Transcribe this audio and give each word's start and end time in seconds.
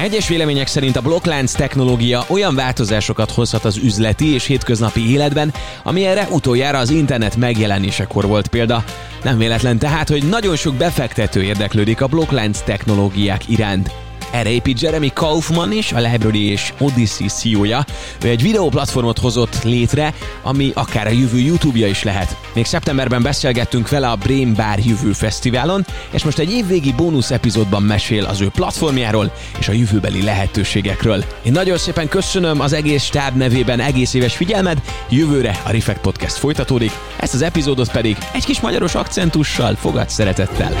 Egyes 0.00 0.28
vélemények 0.28 0.66
szerint 0.66 0.96
a 0.96 1.00
blokklánc 1.00 1.52
technológia 1.52 2.24
olyan 2.28 2.54
változásokat 2.54 3.30
hozhat 3.30 3.64
az 3.64 3.76
üzleti 3.76 4.32
és 4.32 4.46
hétköznapi 4.46 5.10
életben, 5.10 5.52
ami 5.82 6.04
erre 6.04 6.28
utoljára 6.30 6.78
az 6.78 6.90
internet 6.90 7.36
megjelenésekor 7.36 8.26
volt 8.26 8.48
példa. 8.48 8.84
Nem 9.22 9.38
véletlen 9.38 9.78
tehát, 9.78 10.08
hogy 10.08 10.28
nagyon 10.28 10.56
sok 10.56 10.74
befektető 10.74 11.42
érdeklődik 11.42 12.00
a 12.00 12.06
blokklánc 12.06 12.60
technológiák 12.60 13.48
iránt. 13.48 14.09
Erre 14.30 14.50
épít 14.50 14.80
Jeremy 14.80 15.10
Kaufman 15.14 15.72
is, 15.72 15.92
a 15.92 15.98
Library 15.98 16.50
és 16.50 16.72
Odyssey 16.78 17.28
CEO-ja. 17.28 17.84
Ő 18.24 18.28
egy 18.28 18.42
videóplatformot 18.42 19.18
hozott 19.18 19.62
létre, 19.62 20.14
ami 20.42 20.70
akár 20.74 21.06
a 21.06 21.10
jövő 21.10 21.38
YouTube-ja 21.38 21.86
is 21.86 22.02
lehet. 22.02 22.36
Még 22.54 22.64
szeptemberben 22.64 23.22
beszélgettünk 23.22 23.88
vele 23.88 24.08
a 24.08 24.16
Brain 24.16 24.54
Bar 24.54 24.78
Jövő 24.78 25.12
Fesztiválon, 25.12 25.84
és 26.10 26.24
most 26.24 26.38
egy 26.38 26.52
évvégi 26.52 26.92
bónusz 26.92 27.30
epizódban 27.30 27.82
mesél 27.82 28.24
az 28.24 28.40
ő 28.40 28.48
platformjáról 28.48 29.32
és 29.58 29.68
a 29.68 29.72
jövőbeli 29.72 30.22
lehetőségekről. 30.22 31.24
Én 31.42 31.52
nagyon 31.52 31.78
szépen 31.78 32.08
köszönöm 32.08 32.60
az 32.60 32.72
egész 32.72 33.02
stáb 33.02 33.36
nevében 33.36 33.80
egész 33.80 34.14
éves 34.14 34.36
figyelmed, 34.36 34.82
jövőre 35.08 35.60
a 35.64 35.70
Reflect 35.70 36.00
Podcast 36.00 36.36
folytatódik, 36.36 36.92
ezt 37.16 37.34
az 37.34 37.42
epizódot 37.42 37.90
pedig 37.90 38.16
egy 38.32 38.44
kis 38.44 38.60
magyaros 38.60 38.94
akcentussal 38.94 39.74
fogad 39.74 40.08
szeretettel. 40.08 40.72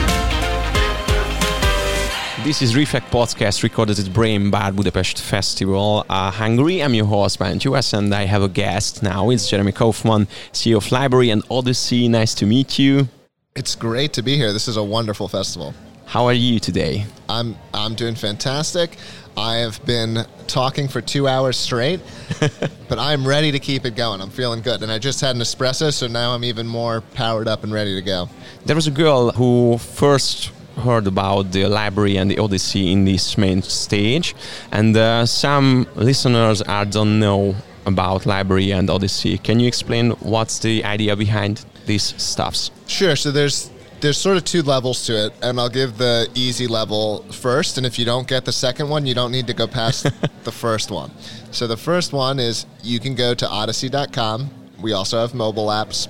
This 2.42 2.62
is 2.62 2.74
Reflect 2.74 3.10
Podcast 3.10 3.62
recorded 3.62 3.98
at 3.98 4.10
Brain 4.14 4.50
Bar 4.50 4.72
Budapest 4.72 5.20
Festival, 5.20 6.06
uh, 6.08 6.30
Hungary. 6.30 6.82
I'm 6.82 6.94
your 6.94 7.04
host, 7.04 7.38
Bent 7.38 7.66
US, 7.66 7.92
and 7.92 8.14
I 8.14 8.24
have 8.24 8.40
a 8.40 8.48
guest 8.48 9.02
now. 9.02 9.28
It's 9.28 9.46
Jeremy 9.46 9.72
Kauffman, 9.72 10.26
CEO 10.50 10.78
of 10.78 10.90
Library 10.90 11.28
and 11.28 11.42
Odysee. 11.50 12.08
Nice 12.08 12.34
to 12.36 12.46
meet 12.46 12.78
you. 12.78 13.08
It's 13.54 13.74
great 13.74 14.14
to 14.14 14.22
be 14.22 14.36
here. 14.36 14.54
This 14.54 14.68
is 14.68 14.78
a 14.78 14.82
wonderful 14.82 15.28
festival. 15.28 15.74
How 16.06 16.24
are 16.24 16.32
you 16.32 16.58
today? 16.58 17.04
I'm 17.28 17.56
I'm 17.74 17.94
doing 17.94 18.14
fantastic. 18.14 18.96
I 19.36 19.56
have 19.56 19.84
been 19.84 20.24
talking 20.46 20.88
for 20.88 21.02
two 21.02 21.28
hours 21.28 21.58
straight, 21.58 22.00
but 22.88 22.98
I'm 22.98 23.28
ready 23.28 23.52
to 23.52 23.58
keep 23.58 23.84
it 23.84 23.96
going. 23.96 24.22
I'm 24.22 24.30
feeling 24.30 24.62
good, 24.62 24.82
and 24.82 24.90
I 24.90 24.98
just 24.98 25.20
had 25.20 25.36
an 25.36 25.42
espresso, 25.42 25.92
so 25.92 26.06
now 26.06 26.34
I'm 26.34 26.44
even 26.44 26.66
more 26.66 27.02
powered 27.02 27.48
up 27.48 27.64
and 27.64 27.72
ready 27.72 27.94
to 27.96 28.02
go. 28.02 28.30
There 28.64 28.76
was 28.76 28.86
a 28.86 28.90
girl 28.90 29.30
who 29.30 29.76
first 29.76 30.52
heard 30.76 31.06
about 31.06 31.52
the 31.52 31.66
library 31.66 32.16
and 32.16 32.30
the 32.30 32.38
Odysee 32.38 32.92
in 32.92 33.04
this 33.04 33.36
main 33.36 33.62
stage, 33.62 34.34
and 34.72 34.96
uh, 34.96 35.26
some 35.26 35.86
listeners 35.96 36.62
are 36.62 36.84
don't 36.84 37.18
know 37.18 37.54
about 37.86 38.26
library 38.26 38.70
and 38.72 38.88
Odysee. 38.88 39.38
Can 39.38 39.60
you 39.60 39.66
explain 39.66 40.10
what's 40.20 40.58
the 40.58 40.84
idea 40.84 41.16
behind 41.16 41.64
these 41.86 42.14
stuffs? 42.22 42.70
Sure. 42.86 43.16
So 43.16 43.30
there's 43.30 43.70
there's 44.00 44.18
sort 44.18 44.36
of 44.36 44.44
two 44.44 44.62
levels 44.62 45.04
to 45.06 45.26
it, 45.26 45.32
and 45.42 45.60
I'll 45.60 45.68
give 45.68 45.98
the 45.98 46.28
easy 46.34 46.66
level 46.66 47.22
first. 47.32 47.76
And 47.76 47.86
if 47.86 47.98
you 47.98 48.04
don't 48.04 48.26
get 48.26 48.44
the 48.44 48.52
second 48.52 48.88
one, 48.88 49.06
you 49.06 49.14
don't 49.14 49.32
need 49.32 49.46
to 49.46 49.54
go 49.54 49.66
past 49.66 50.06
the 50.44 50.52
first 50.52 50.90
one. 50.90 51.10
So 51.50 51.66
the 51.66 51.76
first 51.76 52.12
one 52.12 52.38
is 52.38 52.66
you 52.82 52.98
can 53.00 53.14
go 53.14 53.34
to 53.34 53.46
odysee.com. 53.46 54.50
We 54.80 54.92
also 54.92 55.20
have 55.20 55.34
mobile 55.34 55.66
apps, 55.66 56.08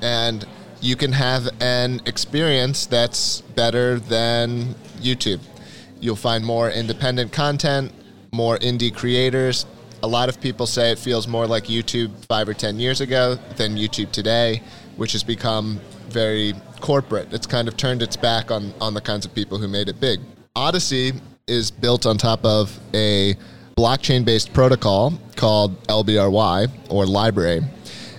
and 0.00 0.46
you 0.84 0.96
can 0.96 1.12
have 1.12 1.48
an 1.62 1.98
experience 2.04 2.84
that's 2.84 3.40
better 3.40 3.98
than 3.98 4.74
YouTube. 4.98 5.40
You'll 5.98 6.14
find 6.14 6.44
more 6.44 6.70
independent 6.70 7.32
content, 7.32 7.90
more 8.32 8.58
indie 8.58 8.94
creators. 8.94 9.64
A 10.02 10.06
lot 10.06 10.28
of 10.28 10.42
people 10.42 10.66
say 10.66 10.90
it 10.90 10.98
feels 10.98 11.26
more 11.26 11.46
like 11.46 11.64
YouTube 11.64 12.10
five 12.26 12.46
or 12.50 12.52
10 12.52 12.78
years 12.78 13.00
ago 13.00 13.36
than 13.56 13.76
YouTube 13.76 14.12
today, 14.12 14.60
which 14.96 15.12
has 15.12 15.24
become 15.24 15.80
very 16.10 16.52
corporate. 16.82 17.32
It's 17.32 17.46
kind 17.46 17.66
of 17.66 17.78
turned 17.78 18.02
its 18.02 18.18
back 18.18 18.50
on, 18.50 18.74
on 18.78 18.92
the 18.92 19.00
kinds 19.00 19.24
of 19.24 19.34
people 19.34 19.56
who 19.56 19.68
made 19.68 19.88
it 19.88 19.98
big. 20.00 20.20
Odysee 20.54 21.12
is 21.46 21.70
built 21.70 22.04
on 22.04 22.18
top 22.18 22.44
of 22.44 22.78
a 22.92 23.36
blockchain 23.74 24.22
based 24.22 24.52
protocol 24.52 25.14
called 25.34 25.82
LBRY 25.84 26.70
or 26.90 27.06
Library. 27.06 27.62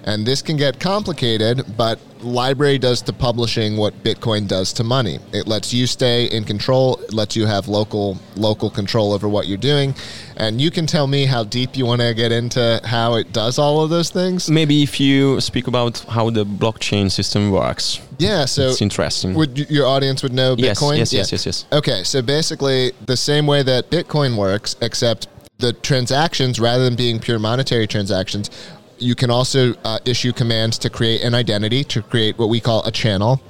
And 0.04 0.26
this 0.26 0.42
can 0.42 0.58
get 0.58 0.80
complicated, 0.80 1.78
but 1.78 2.00
Library 2.26 2.78
does 2.78 3.02
to 3.04 3.14
publishing 3.14 3.78
what 3.78 4.04
Bitcoin 4.04 4.48
does 4.48 4.74
to 4.74 4.84
money. 4.84 5.20
It 5.32 5.48
lets 5.48 5.74
you 5.74 5.86
stay 5.88 6.26
in 6.26 6.44
control, 6.44 6.98
it 6.98 7.14
lets 7.14 7.36
you 7.36 7.46
have 7.46 7.68
local 7.68 8.18
local 8.36 8.70
control 8.70 9.14
over 9.14 9.30
what 9.30 9.48
you're 9.48 9.58
doing. 9.58 9.96
And 10.38 10.60
you 10.60 10.72
can 10.72 10.86
tell 10.86 11.08
me 11.08 11.26
how 11.26 11.44
deep 11.44 11.78
you 11.78 11.86
want 11.86 12.02
to 12.02 12.14
get 12.14 12.32
into 12.32 12.82
how 12.84 13.16
it 13.16 13.32
does 13.32 13.58
all 13.58 13.82
of 13.82 13.90
those 13.90 14.10
things. 14.10 14.50
Maybe 14.50 14.84
if 14.84 15.00
you 15.00 15.40
speak 15.40 15.68
about 15.68 16.00
how 16.10 16.30
the 16.30 16.46
blockchain 16.46 17.10
system 17.10 17.52
works. 17.52 18.02
Yeah, 18.18 18.46
so 18.46 18.70
it's 18.70 18.82
interesting. 18.82 19.34
Would 19.36 19.70
your 19.70 19.86
audience 19.86 20.24
would 20.24 20.34
know 20.34 20.56
Bitcoin? 20.56 20.98
Yes, 20.98 21.14
yes, 21.14 21.32
yes, 21.32 21.46
yes, 21.46 21.46
yes. 21.46 21.66
Okay, 21.72 22.04
so 22.04 22.22
basically 22.22 22.92
the 23.06 23.18
same 23.18 23.46
way 23.46 23.64
that 23.64 23.90
Bitcoin 23.90 24.36
works, 24.36 24.76
except 24.82 25.28
the 25.60 25.74
transactions, 25.74 26.60
rather 26.60 26.84
than 26.84 26.96
being 26.96 27.20
pure 27.20 27.40
monetary 27.40 27.88
transactions, 27.88 28.50
you 28.98 29.16
can 29.16 29.30
also 29.30 29.74
uh, 29.84 30.00
issue 30.06 30.32
commands 30.32 30.78
to 30.80 30.90
create 30.90 31.22
an 31.22 31.34
identity, 31.34 31.84
to 31.86 32.02
create 32.02 32.38
what 32.38 32.50
we 32.50 32.60
call 32.60 32.86
a 32.86 32.92
channel. 32.92 33.42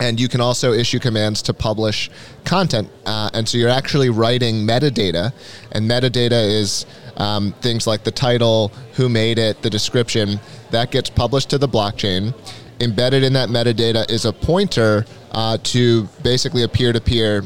And 0.00 0.18
you 0.18 0.28
can 0.28 0.40
also 0.40 0.72
issue 0.72 0.98
commands 0.98 1.42
to 1.42 1.54
publish 1.54 2.10
content. 2.44 2.88
Uh, 3.06 3.30
and 3.34 3.48
so 3.48 3.58
you're 3.58 3.68
actually 3.68 4.10
writing 4.10 4.66
metadata. 4.66 5.32
And 5.72 5.88
metadata 5.88 6.32
is 6.32 6.86
um, 7.16 7.52
things 7.60 7.86
like 7.86 8.02
the 8.02 8.10
title, 8.10 8.72
who 8.94 9.08
made 9.08 9.38
it, 9.38 9.62
the 9.62 9.70
description. 9.70 10.40
That 10.70 10.90
gets 10.90 11.10
published 11.10 11.50
to 11.50 11.58
the 11.58 11.68
blockchain. 11.68 12.34
Embedded 12.80 13.22
in 13.22 13.32
that 13.34 13.48
metadata 13.48 14.10
is 14.10 14.24
a 14.24 14.32
pointer 14.32 15.04
uh, 15.30 15.58
to 15.62 16.04
basically 16.22 16.64
a 16.64 16.68
peer 16.68 16.92
to 16.92 17.00
peer 17.00 17.44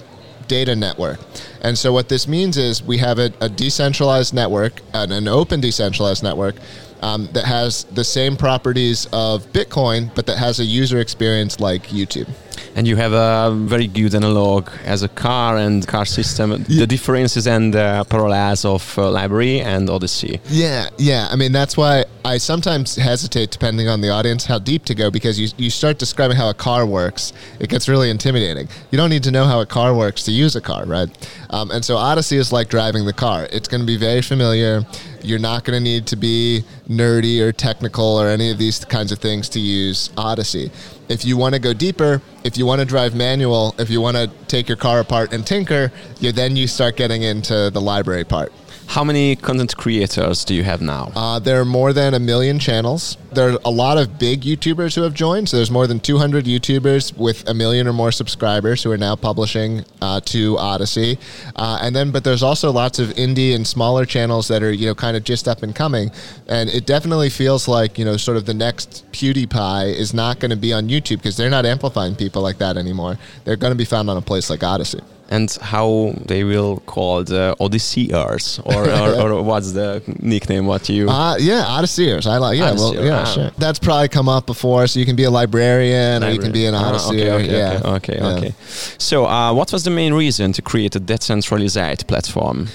data 0.48 0.74
network. 0.74 1.18
And 1.60 1.76
so 1.76 1.92
what 1.92 2.08
this 2.08 2.28
means 2.28 2.56
is 2.56 2.82
we 2.82 2.98
have 2.98 3.18
a, 3.18 3.32
a 3.40 3.48
decentralized 3.48 4.32
network, 4.32 4.80
an, 4.94 5.12
an 5.12 5.28
open 5.28 5.60
decentralized 5.60 6.22
network 6.22 6.54
um, 7.02 7.28
that 7.32 7.44
has 7.44 7.84
the 7.84 8.04
same 8.04 8.36
properties 8.36 9.06
of 9.12 9.46
Bitcoin, 9.52 10.14
but 10.14 10.26
that 10.26 10.38
has 10.38 10.60
a 10.60 10.64
user 10.64 10.98
experience 10.98 11.60
like 11.60 11.88
YouTube. 11.88 12.28
And 12.74 12.86
you 12.86 12.96
have 12.96 13.12
a 13.12 13.54
very 13.54 13.86
good 13.86 14.14
analog 14.14 14.68
as 14.84 15.02
a 15.02 15.08
car 15.08 15.56
and 15.56 15.86
car 15.86 16.04
system. 16.04 16.64
Yeah. 16.68 16.80
The 16.80 16.86
differences 16.86 17.46
and 17.46 17.72
the 17.72 18.04
parallels 18.08 18.64
of 18.64 18.98
uh, 18.98 19.10
library 19.10 19.60
and 19.60 19.88
Odysee. 19.88 20.40
Yeah, 20.48 20.88
yeah. 20.98 21.28
I 21.30 21.36
mean, 21.36 21.52
that's 21.52 21.76
why 21.76 22.04
I 22.24 22.38
sometimes 22.38 22.96
hesitate, 22.96 23.50
depending 23.50 23.88
on 23.88 24.00
the 24.00 24.10
audience, 24.10 24.44
how 24.46 24.58
deep 24.58 24.84
to 24.86 24.94
go 24.94 25.10
because 25.10 25.38
you, 25.40 25.48
you 25.56 25.70
start 25.70 25.98
describing 25.98 26.36
how 26.36 26.50
a 26.50 26.54
car 26.54 26.84
works. 26.84 27.32
It 27.60 27.70
gets 27.70 27.88
really 27.88 28.10
intimidating. 28.10 28.68
You 28.90 28.98
don't 28.98 29.10
need 29.10 29.22
to 29.24 29.30
know 29.30 29.44
how 29.44 29.60
a 29.60 29.66
car 29.66 29.94
works 29.94 30.24
to 30.24 30.32
use 30.32 30.56
a 30.56 30.60
car, 30.60 30.84
right? 30.84 31.08
Um, 31.50 31.70
and 31.70 31.84
so 31.84 31.96
Odysee 31.96 32.36
is 32.36 32.52
like 32.52 32.68
driving 32.68 33.06
the 33.06 33.12
car. 33.12 33.48
It's 33.52 33.68
going 33.68 33.80
to 33.80 33.86
be 33.86 33.96
very 33.96 34.22
familiar. 34.22 34.82
You're 35.26 35.40
not 35.40 35.64
going 35.64 35.76
to 35.76 35.82
need 35.82 36.06
to 36.06 36.16
be 36.16 36.62
nerdy 36.88 37.40
or 37.40 37.50
technical 37.50 38.04
or 38.04 38.28
any 38.28 38.52
of 38.52 38.58
these 38.58 38.84
kinds 38.84 39.10
of 39.10 39.18
things 39.18 39.48
to 39.50 39.60
use 39.60 40.10
Odysee. 40.16 40.70
If 41.08 41.24
you 41.24 41.36
want 41.36 41.56
to 41.56 41.58
go 41.58 41.72
deeper, 41.72 42.22
if 42.44 42.56
you 42.56 42.64
want 42.64 42.78
to 42.78 42.84
drive 42.84 43.16
manual, 43.16 43.74
if 43.76 43.90
you 43.90 44.00
want 44.00 44.16
to 44.16 44.30
take 44.46 44.68
your 44.68 44.76
car 44.76 45.00
apart 45.00 45.32
and 45.32 45.44
tinker, 45.44 45.90
you, 46.20 46.30
then 46.30 46.54
you 46.54 46.68
start 46.68 46.96
getting 46.96 47.22
into 47.22 47.70
the 47.70 47.80
library 47.80 48.22
part. 48.22 48.52
How 48.86 49.04
many 49.04 49.36
content 49.36 49.76
creators 49.76 50.44
do 50.44 50.54
you 50.54 50.62
have 50.62 50.80
now? 50.80 51.12
Uh, 51.14 51.38
there 51.38 51.60
are 51.60 51.64
more 51.64 51.92
than 51.92 52.14
a 52.14 52.18
million 52.18 52.58
channels. 52.58 53.18
There 53.32 53.50
are 53.50 53.58
a 53.64 53.70
lot 53.70 53.98
of 53.98 54.18
big 54.18 54.40
YouTubers 54.42 54.94
who 54.94 55.02
have 55.02 55.12
joined. 55.12 55.48
So 55.48 55.58
there's 55.58 55.70
more 55.70 55.86
than 55.86 56.00
200 56.00 56.46
YouTubers 56.46 57.14
with 57.16 57.46
a 57.48 57.52
million 57.52 57.86
or 57.88 57.92
more 57.92 58.10
subscribers 58.10 58.82
who 58.82 58.90
are 58.90 58.96
now 58.96 59.14
publishing 59.14 59.84
uh, 60.00 60.20
to 60.26 60.56
Odysee. 60.58 61.18
Uh, 61.56 61.78
and 61.82 61.94
then, 61.94 62.10
but 62.10 62.24
there's 62.24 62.42
also 62.42 62.70
lots 62.70 62.98
of 62.98 63.10
indie 63.10 63.54
and 63.54 63.66
smaller 63.66 64.06
channels 64.06 64.48
that 64.48 64.62
are, 64.62 64.72
you 64.72 64.86
know, 64.86 64.94
kind 64.94 65.16
of 65.16 65.24
just 65.24 65.46
up 65.46 65.62
and 65.62 65.74
coming. 65.74 66.10
And 66.46 66.70
it 66.70 66.86
definitely 66.86 67.28
feels 67.28 67.68
like, 67.68 67.98
you 67.98 68.04
know, 68.04 68.16
sort 68.16 68.38
of 68.38 68.46
the 68.46 68.54
next 68.54 69.04
PewDiePie 69.12 69.94
is 69.94 70.14
not 70.14 70.38
going 70.38 70.52
to 70.52 70.56
be 70.56 70.72
on 70.72 70.88
YouTube 70.88 71.18
because 71.18 71.36
they're 71.36 71.50
not 71.50 71.66
amplifying 71.66 72.14
people 72.14 72.40
like 72.40 72.58
that 72.58 72.78
anymore. 72.78 73.18
They're 73.44 73.56
going 73.56 73.72
to 73.72 73.78
be 73.78 73.84
found 73.84 74.08
on 74.08 74.16
a 74.16 74.22
place 74.22 74.48
like 74.48 74.60
Odysee 74.60 75.02
and 75.28 75.50
how 75.60 76.14
they 76.24 76.44
will 76.44 76.78
call 76.86 77.24
the 77.24 77.56
Odysseyers, 77.58 78.60
or, 78.64 78.88
or, 78.88 79.32
or, 79.32 79.42
what's 79.50 79.72
the 79.72 80.02
nickname? 80.20 80.66
What 80.66 80.88
you? 80.88 81.08
Uh, 81.08 81.36
yeah, 81.38 81.64
Odysseyers. 81.64 82.26
I 82.26 82.38
like. 82.38 82.58
Yeah, 82.58 82.72
well, 82.72 82.94
yeah, 82.94 83.24
sure. 83.24 83.50
That's 83.58 83.78
probably 83.78 84.08
come 84.08 84.28
up 84.28 84.46
before. 84.46 84.86
So 84.86 85.00
you 85.00 85.06
can 85.06 85.16
be 85.16 85.24
a 85.24 85.30
librarian, 85.30 86.22
or 86.22 86.30
you 86.30 86.38
can 86.38 86.52
be 86.52 86.66
an 86.66 86.74
Odysseyer. 86.74 87.06
Uh, 87.06 87.12
okay, 87.12 87.30
okay, 87.32 87.58
yeah. 87.58 87.80
okay, 87.96 88.18
okay, 88.18 88.36
okay. 88.36 88.54
So, 88.98 89.26
uh, 89.26 89.52
what 89.52 89.72
was 89.72 89.84
the 89.84 89.90
main 89.90 90.14
reason 90.14 90.52
to 90.52 90.62
create 90.62 90.94
a 90.96 91.00
decentralized 91.00 92.06
platform? 92.06 92.68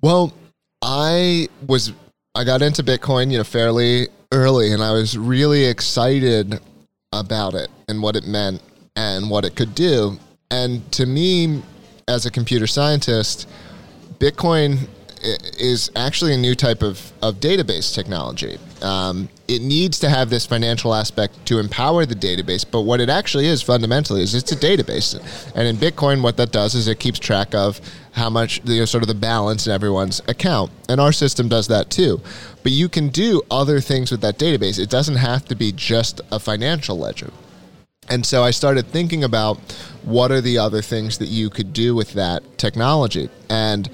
Well, 0.00 0.32
I 0.82 1.48
was 1.66 1.92
I 2.34 2.44
got 2.44 2.62
into 2.62 2.82
Bitcoin, 2.82 3.32
you 3.32 3.38
know, 3.38 3.44
fairly 3.44 4.08
early, 4.32 4.72
and 4.72 4.82
I 4.82 4.92
was 4.92 5.18
really 5.18 5.64
excited 5.64 6.60
about 7.12 7.54
it 7.54 7.68
and 7.88 8.02
what 8.02 8.16
it 8.16 8.26
meant 8.26 8.62
and 8.94 9.30
what 9.30 9.44
it 9.44 9.56
could 9.56 9.74
do. 9.74 10.18
And 10.50 10.90
to 10.92 11.06
me, 11.06 11.62
as 12.08 12.26
a 12.26 12.30
computer 12.30 12.66
scientist, 12.66 13.48
Bitcoin 14.18 14.88
is 15.58 15.90
actually 15.94 16.32
a 16.34 16.38
new 16.38 16.54
type 16.54 16.82
of, 16.82 17.12
of 17.22 17.40
database 17.40 17.94
technology. 17.94 18.58
um, 18.82 19.28
it 19.48 19.62
needs 19.62 19.98
to 20.00 20.08
have 20.08 20.30
this 20.30 20.44
financial 20.46 20.94
aspect 20.94 21.46
to 21.46 21.58
empower 21.58 22.04
the 22.04 22.14
database. 22.14 22.64
But 22.70 22.82
what 22.82 23.00
it 23.00 23.08
actually 23.08 23.46
is 23.46 23.62
fundamentally 23.62 24.22
is 24.22 24.34
it's 24.34 24.52
a 24.52 24.56
database. 24.56 25.14
And 25.54 25.66
in 25.66 25.76
Bitcoin, 25.76 26.22
what 26.22 26.36
that 26.36 26.52
does 26.52 26.74
is 26.74 26.86
it 26.86 27.00
keeps 27.00 27.18
track 27.18 27.54
of 27.54 27.80
how 28.12 28.30
much, 28.30 28.60
you 28.64 28.80
know, 28.80 28.84
sort 28.84 29.02
of 29.02 29.08
the 29.08 29.14
balance 29.14 29.66
in 29.66 29.72
everyone's 29.72 30.20
account. 30.28 30.70
And 30.88 31.00
our 31.00 31.12
system 31.12 31.48
does 31.48 31.68
that 31.68 31.90
too. 31.90 32.20
But 32.62 32.72
you 32.72 32.88
can 32.88 33.08
do 33.08 33.42
other 33.50 33.80
things 33.80 34.10
with 34.10 34.20
that 34.20 34.38
database. 34.38 34.78
It 34.78 34.90
doesn't 34.90 35.16
have 35.16 35.46
to 35.46 35.54
be 35.54 35.72
just 35.72 36.20
a 36.30 36.38
financial 36.38 36.98
ledger. 36.98 37.30
And 38.10 38.24
so 38.24 38.42
I 38.42 38.50
started 38.50 38.86
thinking 38.86 39.24
about 39.24 39.58
what 40.02 40.30
are 40.30 40.40
the 40.40 40.58
other 40.58 40.80
things 40.80 41.18
that 41.18 41.28
you 41.28 41.50
could 41.50 41.72
do 41.72 41.94
with 41.94 42.14
that 42.14 42.42
technology. 42.58 43.28
And 43.50 43.90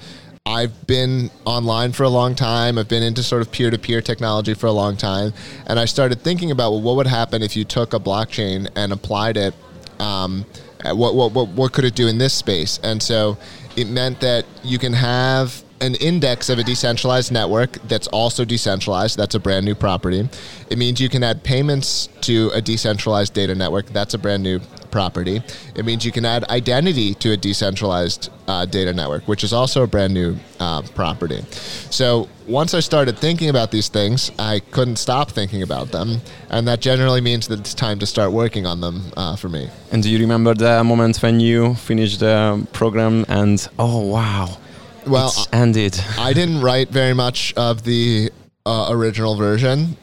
I've 0.47 0.87
been 0.87 1.31
online 1.47 1.93
for 1.93 2.03
a 2.05 2.09
long 2.09 2.35
time. 2.35 2.79
I've 2.79 2.89
been 2.89 3.03
into 3.03 3.23
sort 3.23 3.43
of 3.43 3.51
peer 3.51 3.71
to 3.71 3.79
peer 3.79 4.01
technology 4.01 4.55
for 4.55 4.67
a 4.67 4.73
long 4.73 4.97
time. 4.97 5.33
And 5.67 5.81
I 5.81 5.87
started 5.87 6.21
thinking 6.21 6.51
about 6.51 6.71
well, 6.71 6.83
what 6.83 6.97
would 6.97 7.07
happen 7.07 7.43
if 7.43 7.57
you 7.57 7.65
took 7.65 7.95
a 7.95 7.99
blockchain 7.99 8.69
and 8.77 8.93
applied 8.93 9.37
it? 9.37 9.55
Um, 9.99 10.45
what, 10.85 11.15
what, 11.15 11.33
what, 11.33 11.49
what 11.49 11.73
could 11.73 11.85
it 11.85 11.95
do 11.95 12.09
in 12.09 12.19
this 12.19 12.35
space? 12.35 12.79
And 12.83 13.03
so 13.03 13.39
it 13.75 13.89
meant 13.89 14.21
that 14.21 14.45
you 14.63 14.79
can 14.79 14.93
have 14.93 15.64
an 15.85 15.95
index 15.97 16.49
of 16.49 16.59
a 16.59 16.65
decentralized 16.65 17.31
network 17.31 17.73
that's 17.89 18.09
also 18.09 18.45
decentralized. 18.45 19.17
That's 19.17 19.35
a 19.35 19.41
brand 19.41 19.65
new 19.65 19.75
property. 19.75 20.29
It 20.71 20.79
means 20.79 21.01
you 21.01 21.09
can 21.09 21.23
add 21.23 21.45
payments 21.45 22.09
to 22.23 22.51
a 22.55 22.61
decentralized 22.61 23.35
data 23.35 23.55
network. 23.55 23.87
That's 23.87 24.15
a 24.15 24.19
brand 24.19 24.43
new 24.43 24.61
property. 24.91 25.43
It 25.75 25.85
means 25.85 26.05
you 26.05 26.13
can 26.13 26.25
add 26.25 26.45
identity 26.45 27.15
to 27.15 27.33
a 27.33 27.37
decentralized 27.37 28.31
uh, 28.47 28.65
data 28.65 28.93
network, 28.95 29.27
which 29.27 29.43
is 29.43 29.53
also 29.53 29.83
a 29.83 29.87
brand 29.87 30.15
new 30.15 30.37
uh, 30.61 30.83
property. 30.95 31.43
So 31.91 32.29
once 32.47 32.75
I 32.75 32.81
started 32.81 33.19
thinking 33.19 33.49
about 33.51 33.71
these 33.71 33.89
things, 33.89 34.31
I 34.39 34.61
couldn't 34.71 34.97
stop 34.97 35.33
thinking 35.33 35.63
about 35.63 35.91
them. 35.91 36.21
And 36.49 36.69
that 36.69 36.81
generally 36.81 37.21
means 37.21 37.49
that 37.49 37.59
it's 37.59 37.75
time 37.75 37.99
to 37.99 38.07
start 38.07 38.31
working 38.33 38.67
on 38.67 38.81
them 38.81 39.03
uh, 39.17 39.37
for 39.37 39.49
me. 39.49 39.69
And 39.91 40.03
do 40.03 40.09
you 40.09 40.19
remember 40.19 40.55
the 40.55 40.85
moment 40.85 41.19
when 41.19 41.41
you 41.41 41.75
finished 41.75 42.21
the 42.21 42.67
program 42.73 43.25
and, 43.29 43.67
oh, 43.79 44.01
wow, 44.01 44.59
well, 45.07 45.29
it's 45.29 45.49
ended. 45.53 45.99
I 46.19 46.33
didn't 46.33 46.61
write 46.61 46.89
very 46.89 47.15
much 47.15 47.55
of 47.55 47.85
the 47.85 48.31
uh, 48.67 48.89
original 48.91 49.37
version. 49.37 49.97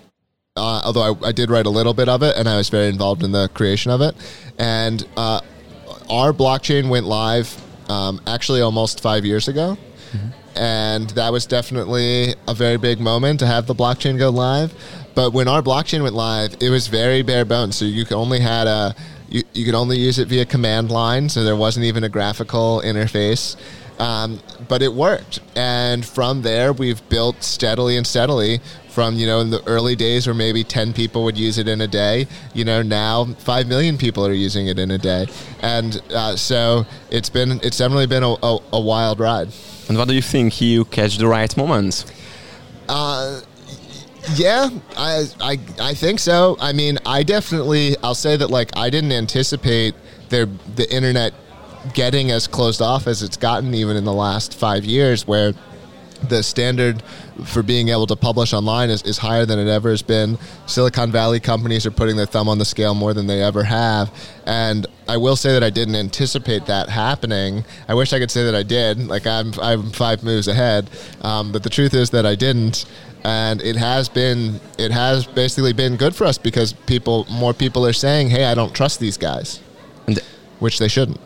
Uh, 0.56 0.82
although 0.84 1.14
I, 1.14 1.30
I, 1.30 1.32
did 1.32 1.50
write 1.50 1.66
a 1.66 1.70
little 1.70 1.94
bit 1.94 2.10
of 2.10 2.24
it, 2.24 2.36
and 2.36 2.48
I 2.48 2.58
was 2.58 2.68
very 2.68 2.90
involved 2.90 3.24
in 3.24 3.32
the 3.32 3.48
creation 3.54 3.90
of 3.90 4.02
it. 4.02 4.16
And 4.60 5.08
uh, 5.16 5.40
our 6.10 6.34
blockchain 6.34 6.90
went 6.90 7.06
live 7.06 7.56
um, 7.90 8.20
actually 8.28 8.62
almost 8.62 9.00
five 9.00 9.24
years 9.24 9.48
ago, 9.48 9.78
mm-hmm. 10.12 10.60
and 10.60 11.10
that 11.12 11.32
was 11.32 11.46
definitely 11.46 12.36
a 12.50 12.54
very 12.54 12.76
big 12.76 13.00
moment 13.00 13.40
to 13.40 13.48
have 13.48 13.66
the 13.66 13.74
blockchain 13.74 14.18
go 14.18 14.30
live. 14.30 14.74
But 15.16 15.32
when 15.32 15.48
our 15.48 15.62
blockchain 15.62 16.04
went 16.04 16.16
live, 16.16 16.58
it 16.60 16.70
was 16.70 16.88
very 16.88 17.22
bare 17.22 17.46
bones. 17.46 17.78
So 17.78 17.86
you 17.86 18.06
only 18.12 18.42
had 18.42 18.68
a 18.68 18.94
you, 19.30 19.44
you 19.54 19.66
could 19.66 19.76
only 19.76 19.98
use 19.98 20.20
it 20.20 20.28
via 20.28 20.46
command 20.46 20.92
line, 20.92 21.30
so 21.30 21.44
there 21.44 21.56
wasn't 21.56 21.86
even 21.86 22.04
a 22.04 22.10
graphical 22.10 22.82
interface. 22.84 23.56
Um, 24.02 24.40
but 24.68 24.82
it 24.82 24.92
worked. 24.92 25.42
And 25.56 26.04
from 26.04 26.42
there, 26.42 26.74
we've 26.74 27.08
built 27.08 27.44
steadily 27.44 27.98
and 27.98 28.08
steadily 28.08 28.60
from, 28.90 29.16
you 29.16 29.28
know, 29.28 29.42
in 29.42 29.52
the 29.52 29.64
early 29.68 29.96
days 29.96 30.26
where 30.26 30.34
maybe 30.34 30.64
10 30.64 30.92
people 30.92 31.24
would 31.24 31.38
use 31.38 31.60
it 31.60 31.68
in 31.68 31.82
a 31.82 31.88
day, 31.88 32.26
you 32.56 32.66
know, 32.66 32.82
now 32.82 33.26
5 33.26 33.68
million 33.68 34.00
people 34.00 34.26
are 34.26 34.34
using 34.34 34.66
it 34.66 34.80
in 34.80 34.90
a 34.90 34.98
day. 34.98 35.28
And 35.62 36.02
uh, 36.12 36.36
so 36.36 36.88
it's 37.12 37.30
been, 37.30 37.60
it's 37.62 37.78
definitely 37.78 38.08
been 38.08 38.24
a, 38.24 38.36
a, 38.42 38.58
a, 38.74 38.82
wild 38.82 39.20
ride. 39.20 39.50
And 39.88 40.00
what 40.00 40.08
do 40.08 40.16
you 40.16 40.22
think? 40.24 40.60
You 40.60 40.86
catch 40.86 41.20
the 41.20 41.28
right 41.28 41.56
moments? 41.56 42.12
Uh, 42.90 43.42
yeah, 44.36 44.70
I, 44.98 45.26
I 45.40 45.60
I 45.80 45.94
think 45.94 46.20
so. 46.20 46.56
I 46.60 46.74
mean, 46.74 47.00
I 47.06 47.24
definitely 47.24 47.96
I'll 48.04 48.16
say 48.16 48.38
that 48.38 48.52
like 48.52 48.70
I 48.78 48.90
didn't 48.90 49.12
anticipate 49.12 49.96
there 50.30 50.48
the 50.76 50.88
internet 50.94 51.34
getting 51.94 52.32
as 52.32 52.48
closed 52.48 52.82
off 52.82 53.08
as 53.08 53.24
it's 53.24 53.38
gotten 53.38 53.74
even 53.74 53.98
in 53.98 54.06
the 54.06 54.14
last 54.14 54.56
five 54.58 54.86
years, 54.86 55.28
where 55.28 55.54
the 56.28 56.44
standard 56.44 57.02
for 57.46 57.64
being 57.64 57.90
able 57.90 58.08
to 58.08 58.16
publish 58.16 58.54
online 58.54 58.90
is, 58.90 59.02
is 59.04 59.18
higher 59.18 59.46
than 59.46 59.60
it 59.60 59.68
ever 59.68 59.90
has 59.90 60.02
been. 60.02 60.38
Silicon 60.68 61.12
Valley 61.12 61.40
companies 61.40 61.86
are 61.86 61.92
putting 61.92 62.16
their 62.16 62.26
thumb 62.26 62.48
on 62.48 62.58
the 62.58 62.66
scale 62.66 62.94
more 62.94 63.14
than 63.14 63.28
they 63.28 63.42
ever 63.42 63.64
have. 63.64 64.12
And 64.46 64.86
I 65.08 65.18
will 65.18 65.36
say 65.36 65.54
that 65.54 65.64
I 65.64 65.70
didn't 65.70 65.96
anticipate 65.96 66.68
that 66.68 66.90
happening. 66.90 67.66
I 67.88 67.96
wish 67.96 68.14
I 68.14 68.20
could 68.20 68.32
say 68.32 68.44
that 68.46 68.56
I 68.56 68.64
did. 68.64 69.08
Like 69.08 69.26
I'm, 69.26 69.54
I'm 69.62 69.92
five 69.92 70.24
moves 70.24 70.48
ahead. 70.48 70.90
Um, 71.22 71.52
but 71.52 71.64
the 71.64 71.70
truth 71.70 71.94
is 71.94 72.12
that 72.12 72.26
I 72.26 72.36
didn't. 72.36 72.86
And 73.24 73.62
it 73.62 73.76
has 73.76 74.10
been, 74.10 74.60
it 74.78 74.92
has 74.92 75.28
basically 75.28 75.74
been 75.74 75.96
good 75.96 76.16
for 76.16 76.26
us 76.26 76.38
because 76.38 76.74
people, 76.74 77.26
more 77.30 77.54
people 77.54 77.86
are 77.86 77.94
saying, 77.94 78.32
"Hey, 78.32 78.46
I 78.46 78.56
don't 78.56 78.74
trust 78.74 79.00
these 79.00 79.16
guys." 79.16 79.60
Which 80.62 80.78
they 80.78 80.88
shouldn't. 80.88 81.20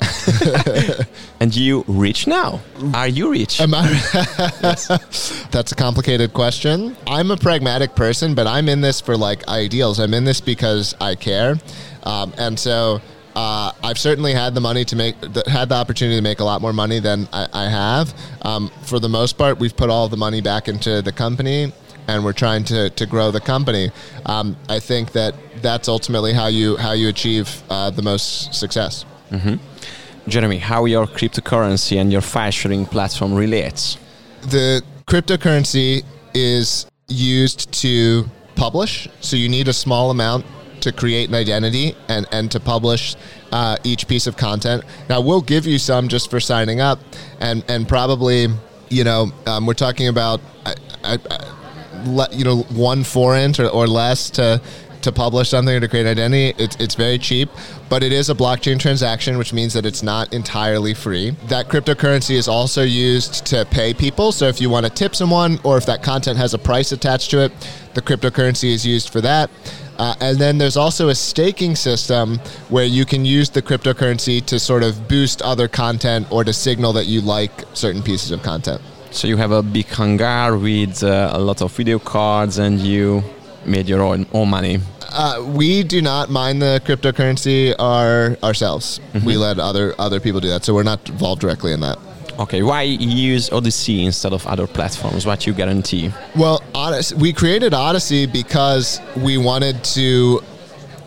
and 1.42 1.54
you 1.56 1.84
rich 1.88 2.26
now? 2.26 2.62
Are 2.94 3.08
you 3.08 3.32
rich? 3.32 3.60
Am 3.60 3.74
I? 3.74 3.82
That's 5.52 5.72
a 5.72 5.76
complicated 5.76 6.34
question. 6.34 6.96
I'm 7.06 7.32
a 7.32 7.38
pragmatic 7.38 7.96
person, 7.96 8.34
but 8.34 8.48
I'm 8.48 8.70
in 8.70 8.80
this 8.80 9.02
for 9.02 9.18
like 9.18 9.46
ideals. 9.50 10.00
I'm 10.00 10.14
in 10.14 10.24
this 10.24 10.40
because 10.40 10.96
I 11.00 11.16
care, 11.16 11.58
um, 12.04 12.34
and 12.38 12.58
so. 12.60 13.02
Uh, 13.38 13.74
I've 13.84 13.98
certainly 13.98 14.34
had 14.34 14.54
the 14.54 14.62
money 14.62 14.86
to 14.86 14.96
make, 14.96 15.16
had 15.46 15.68
the 15.68 15.76
opportunity 15.76 16.16
to 16.16 16.22
make 16.22 16.40
a 16.40 16.46
lot 16.46 16.62
more 16.62 16.72
money 16.72 17.00
than 17.00 17.28
I, 17.34 17.48
I 17.52 17.70
have. 17.70 18.14
Um, 18.44 18.72
for 18.84 18.98
the 18.98 19.10
most 19.10 19.38
part, 19.38 19.60
we've 19.60 19.76
put 19.76 19.90
all 19.90 20.08
the 20.08 20.16
money 20.16 20.40
back 20.40 20.70
into 20.70 21.02
the 21.02 21.12
company, 21.12 21.74
and 22.08 22.24
we're 22.24 22.32
trying 22.32 22.64
to, 22.64 22.90
to 22.92 23.06
grow 23.06 23.32
the 23.32 23.42
company. 23.42 23.92
Um, 24.26 24.56
I 24.70 24.80
think 24.80 25.12
that 25.12 25.36
that's 25.62 25.90
ultimately 25.90 26.32
how 26.32 26.48
you 26.48 26.78
how 26.78 26.94
you 26.94 27.10
achieve 27.10 27.62
uh, 27.70 27.90
the 27.90 28.02
most 28.02 28.54
success. 28.54 29.04
Mm-hmm. 29.32 30.30
Jeremy, 30.30 30.58
how 30.58 30.86
your 30.86 31.06
cryptocurrency 31.06 32.00
and 32.00 32.12
your 32.12 32.22
file 32.22 32.52
sharing 32.52 32.86
platform 32.86 33.34
relates? 33.34 33.98
The 34.42 34.82
cryptocurrency 35.08 36.04
is 36.34 36.88
used 37.08 37.72
to 37.82 38.26
publish, 38.56 39.08
so 39.22 39.36
you 39.36 39.50
need 39.50 39.68
a 39.68 39.74
small 39.74 40.10
amount 40.10 40.46
to 40.82 40.92
create 40.92 41.30
an 41.30 41.36
identity 41.36 41.96
and, 42.08 42.28
and 42.32 42.52
to 42.52 42.60
publish 42.60 43.16
uh, 43.52 43.78
each 43.84 44.08
piece 44.08 44.28
of 44.28 44.38
content. 44.38 44.84
Now, 45.10 45.22
we'll 45.22 45.42
give 45.42 45.66
you 45.66 45.78
some 45.78 46.08
just 46.08 46.30
for 46.30 46.40
signing 46.40 46.82
up, 46.82 47.00
and, 47.40 47.64
and 47.68 47.88
probably, 47.88 48.48
you 48.90 49.04
know, 49.04 49.32
um, 49.46 49.66
we're 49.66 49.74
talking 49.74 50.08
about, 50.08 50.42
uh, 50.66 50.74
uh, 51.04 51.18
uh 51.30 52.28
you 52.32 52.44
know, 52.44 52.58
one 52.70 53.04
forint 53.04 53.60
or, 53.60 53.68
or 53.68 53.88
less 53.88 54.30
to 54.32 54.62
to 55.06 55.12
publish 55.12 55.50
something 55.50 55.76
or 55.76 55.80
to 55.80 55.88
create 55.88 56.06
identity. 56.06 56.54
It's, 56.62 56.76
it's 56.76 56.96
very 56.96 57.18
cheap, 57.18 57.50
but 57.90 58.04
it 58.04 58.12
is 58.12 58.30
a 58.30 58.36
blockchain 58.36 58.80
transaction, 58.80 59.38
which 59.38 59.54
means 59.54 59.74
that 59.74 59.86
it's 59.86 60.04
not 60.04 60.34
entirely 60.34 60.94
free. 60.94 61.32
That 61.48 61.70
cryptocurrency 61.70 62.36
is 62.36 62.48
also 62.48 62.84
used 62.84 63.46
to 63.48 63.66
pay 63.66 63.94
people. 63.94 64.32
So 64.32 64.48
if 64.48 64.60
you 64.60 64.70
want 64.70 64.86
to 64.86 64.92
tip 64.92 65.16
someone 65.16 65.60
or 65.64 65.78
if 65.78 65.86
that 65.86 66.04
content 66.04 66.38
has 66.38 66.54
a 66.54 66.58
price 66.58 66.92
attached 66.92 67.32
to 67.32 67.46
it, 67.46 67.52
the 67.94 68.02
cryptocurrency 68.02 68.70
is 68.72 68.86
used 68.86 69.10
for 69.10 69.22
that. 69.22 69.50
Uh, 69.98 70.14
and 70.20 70.38
then 70.38 70.58
there's 70.58 70.76
also 70.76 71.08
a 71.10 71.16
staking 71.16 71.76
system 71.76 72.38
where 72.70 72.84
you 72.84 73.06
can 73.06 73.24
use 73.24 73.50
the 73.50 73.62
cryptocurrency 73.62 74.46
to 74.46 74.60
sort 74.60 74.84
of 74.84 75.08
boost 75.08 75.42
other 75.42 75.68
content 75.68 76.30
or 76.32 76.44
to 76.44 76.52
signal 76.52 76.92
that 76.94 77.06
you 77.06 77.22
like 77.22 77.52
certain 77.74 78.04
pieces 78.04 78.32
of 78.32 78.44
content. 78.44 78.82
So 79.12 79.28
you 79.28 79.38
have 79.38 79.52
a 79.52 79.64
big 79.64 79.86
hangar 79.86 80.58
with 80.58 81.02
uh, 81.02 81.30
a 81.32 81.40
lot 81.40 81.62
of 81.62 81.72
video 81.72 82.00
cards 82.00 82.58
and 82.58 82.80
you 82.80 83.24
made 83.66 83.88
your 83.88 84.02
own, 84.02 84.26
own 84.34 84.50
money 84.50 84.80
uh, 85.16 85.44
we 85.48 85.82
do 85.84 86.02
not 86.02 86.30
mine 86.30 86.60
the 86.60 86.82
cryptocurrency 86.86 87.74
our, 87.80 88.38
ourselves. 88.44 89.00
Mm-hmm. 89.14 89.26
We 89.26 89.38
let 89.38 89.60
other 89.60 89.96
other 89.98 90.20
people 90.20 90.42
do 90.42 90.50
that, 90.50 90.64
so 90.64 90.74
we're 90.74 90.84
not 90.84 91.10
involved 91.10 91.42
directly 91.42 91.72
in 91.72 91.80
that. 91.80 91.98
Okay, 92.38 92.64
why 92.64 92.82
use 92.82 93.50
Odysee 93.50 94.06
instead 94.06 94.34
of 94.34 94.46
other 94.46 94.68
platforms? 94.68 95.26
What 95.26 95.48
you 95.48 95.54
guarantee? 95.54 96.12
Well, 96.36 96.62
Odysee, 96.74 97.16
we 97.16 97.32
created 97.32 97.74
Odysee 97.74 98.26
because 98.26 99.00
we 99.16 99.38
wanted 99.38 99.82
to 99.96 100.42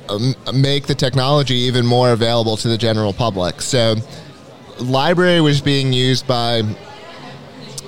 um, 0.09 0.35
make 0.55 0.87
the 0.87 0.95
technology 0.95 1.55
even 1.55 1.85
more 1.85 2.13
available 2.13 2.57
to 2.57 2.69
the 2.69 2.79
general 2.79 3.13
public. 3.13 3.61
So, 3.61 3.97
library 4.81 5.43
was 5.43 5.61
being 5.61 5.93
used 5.93 6.27
by 6.27 6.63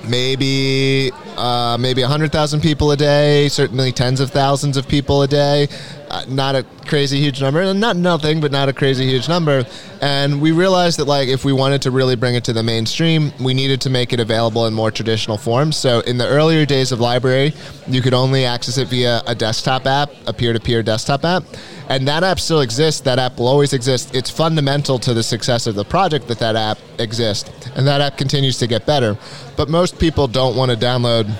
maybe 0.07 1.11
uh, 1.41 1.75
maybe 1.79 2.01
100,000 2.01 2.61
people 2.61 2.91
a 2.91 2.97
day, 2.97 3.47
certainly 3.49 3.91
tens 3.91 4.19
of 4.19 4.29
thousands 4.29 4.77
of 4.77 4.87
people 4.87 5.23
a 5.23 5.27
day. 5.27 5.67
Uh, 6.07 6.23
not 6.27 6.55
a 6.55 6.63
crazy 6.85 7.19
huge 7.19 7.41
number, 7.41 7.73
not 7.73 7.95
nothing, 7.95 8.39
but 8.41 8.51
not 8.51 8.69
a 8.69 8.73
crazy 8.73 9.07
huge 9.07 9.27
number. 9.27 9.65
And 10.01 10.39
we 10.39 10.51
realized 10.51 10.99
that 10.99 11.05
like 11.05 11.29
if 11.29 11.43
we 11.43 11.53
wanted 11.53 11.81
to 11.83 11.91
really 11.91 12.15
bring 12.15 12.35
it 12.35 12.43
to 12.43 12.53
the 12.53 12.61
mainstream, 12.61 13.31
we 13.39 13.53
needed 13.53 13.81
to 13.81 13.89
make 13.89 14.13
it 14.13 14.19
available 14.19 14.67
in 14.67 14.73
more 14.73 14.91
traditional 14.91 15.37
forms. 15.37 15.77
So 15.77 16.01
in 16.01 16.17
the 16.17 16.27
earlier 16.27 16.65
days 16.65 16.91
of 16.91 16.99
library, 16.99 17.53
you 17.87 18.01
could 18.01 18.13
only 18.13 18.45
access 18.45 18.77
it 18.77 18.89
via 18.89 19.21
a 19.25 19.33
desktop 19.33 19.87
app, 19.87 20.11
a 20.27 20.33
peer-to-peer 20.33 20.83
desktop 20.83 21.23
app. 21.25 21.43
And 21.89 22.07
that 22.07 22.23
app 22.23 22.39
still 22.39 22.61
exists. 22.61 23.01
That 23.01 23.17
app 23.17 23.39
will 23.39 23.47
always 23.47 23.73
exist. 23.73 24.13
It's 24.13 24.29
fundamental 24.29 24.99
to 24.99 25.13
the 25.13 25.23
success 25.23 25.65
of 25.65 25.75
the 25.75 25.85
project 25.85 26.27
that 26.27 26.39
that 26.39 26.55
app 26.55 26.77
exists. 26.99 27.49
And 27.75 27.87
that 27.87 28.01
app 28.01 28.17
continues 28.17 28.57
to 28.59 28.67
get 28.67 28.85
better. 28.85 29.17
But 29.55 29.69
most 29.69 29.97
people 29.97 30.27
don't 30.27 30.55
want 30.55 30.71
to 30.71 30.77
download 30.77 31.30